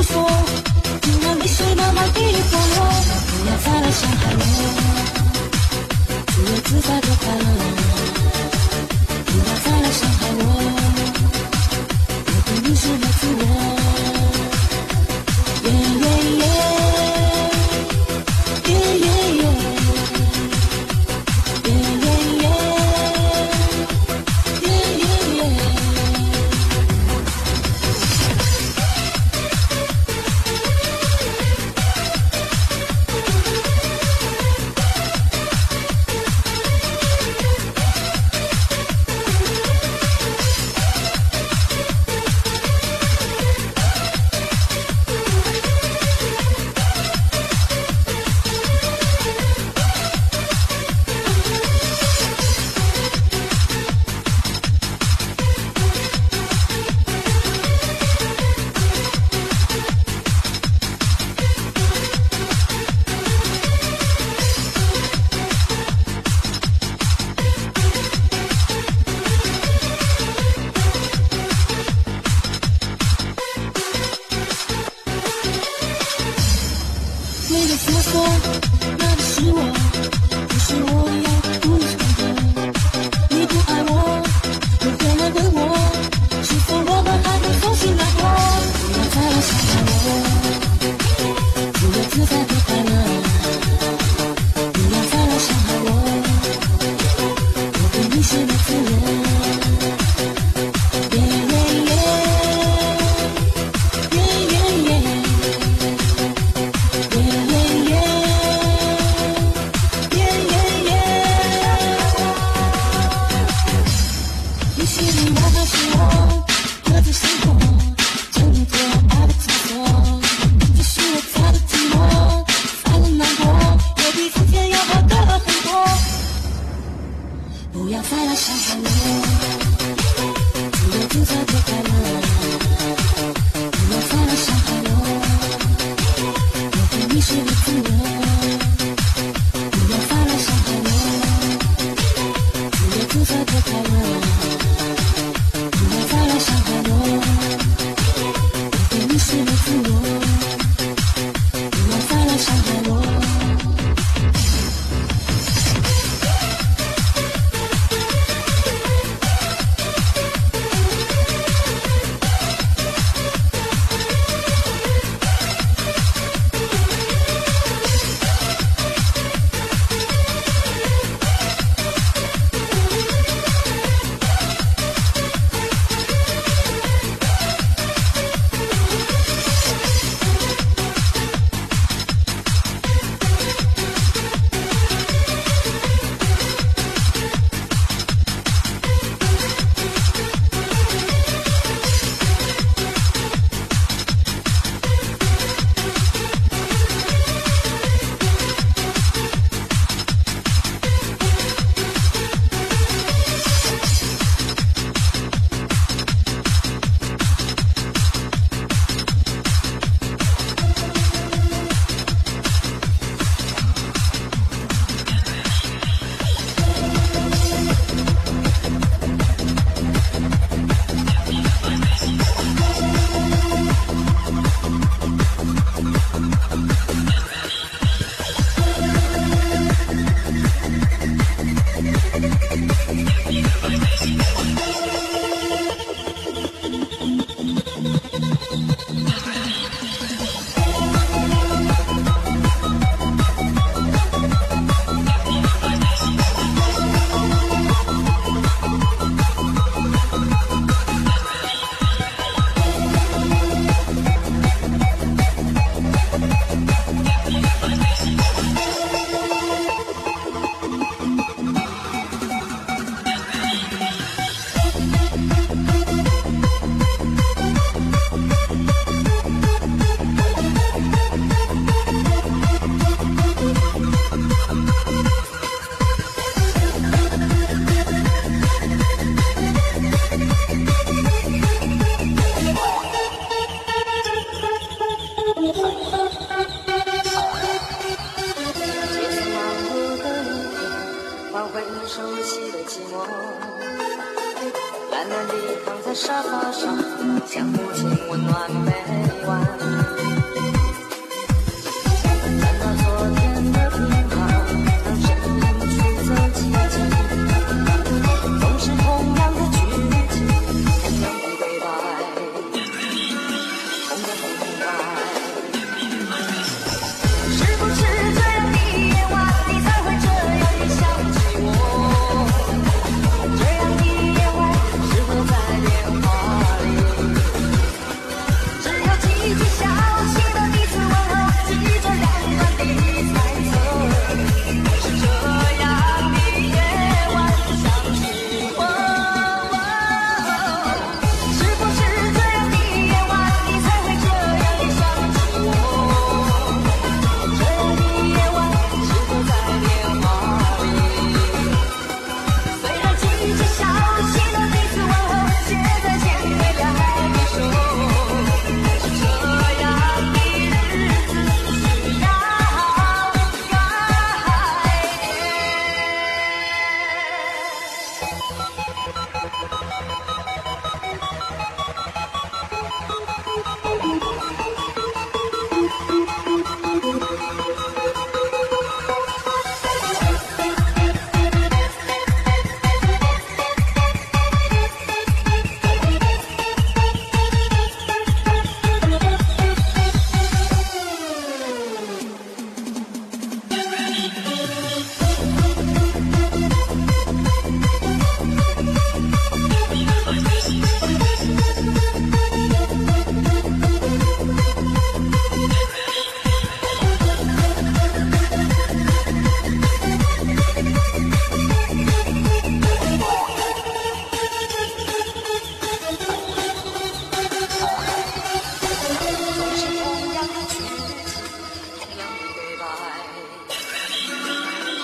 [0.00, 0.24] incluso
[1.18, 1.34] una
[3.28, 4.42] 不要再来伤害我，
[6.26, 7.39] 自由自在的 yo.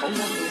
[0.07, 0.47] Bye.